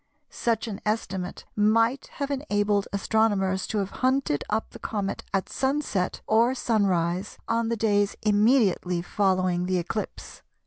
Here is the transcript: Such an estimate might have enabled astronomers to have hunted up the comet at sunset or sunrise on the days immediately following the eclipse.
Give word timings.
Such 0.31 0.67
an 0.67 0.81
estimate 0.83 1.45
might 1.55 2.07
have 2.13 2.31
enabled 2.31 2.87
astronomers 2.91 3.67
to 3.67 3.77
have 3.77 3.91
hunted 4.01 4.43
up 4.49 4.71
the 4.71 4.79
comet 4.79 5.23
at 5.31 5.47
sunset 5.47 6.21
or 6.25 6.55
sunrise 6.55 7.37
on 7.47 7.69
the 7.69 7.77
days 7.77 8.15
immediately 8.23 9.03
following 9.03 9.67
the 9.67 9.77
eclipse. 9.77 10.41